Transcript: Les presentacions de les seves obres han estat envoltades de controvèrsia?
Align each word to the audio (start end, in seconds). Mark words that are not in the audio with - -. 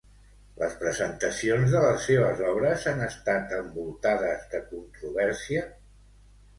Les 0.61 0.77
presentacions 0.79 1.75
de 1.75 1.83
les 1.83 2.07
seves 2.09 2.43
obres 2.53 2.87
han 2.95 3.05
estat 3.11 3.55
envoltades 3.61 4.53
de 4.57 4.67
controvèrsia? 4.75 5.73